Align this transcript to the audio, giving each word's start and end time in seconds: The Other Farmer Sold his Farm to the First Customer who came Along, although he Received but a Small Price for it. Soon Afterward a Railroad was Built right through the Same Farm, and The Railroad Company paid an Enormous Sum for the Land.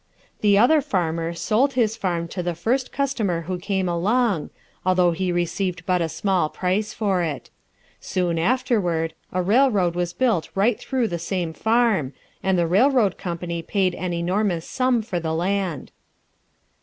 The 0.39 0.57
Other 0.57 0.81
Farmer 0.81 1.35
Sold 1.35 1.73
his 1.73 1.95
Farm 1.95 2.27
to 2.29 2.41
the 2.41 2.55
First 2.55 2.91
Customer 2.91 3.41
who 3.41 3.59
came 3.59 3.87
Along, 3.87 4.49
although 4.83 5.11
he 5.11 5.31
Received 5.31 5.85
but 5.85 6.01
a 6.01 6.09
Small 6.09 6.49
Price 6.49 6.91
for 6.91 7.21
it. 7.21 7.51
Soon 7.99 8.39
Afterward 8.39 9.13
a 9.31 9.43
Railroad 9.43 9.93
was 9.93 10.13
Built 10.13 10.49
right 10.55 10.79
through 10.79 11.07
the 11.07 11.19
Same 11.19 11.53
Farm, 11.53 12.13
and 12.41 12.57
The 12.57 12.65
Railroad 12.65 13.19
Company 13.19 13.61
paid 13.61 13.93
an 13.93 14.11
Enormous 14.11 14.67
Sum 14.67 15.03
for 15.03 15.19
the 15.19 15.35
Land. 15.35 15.91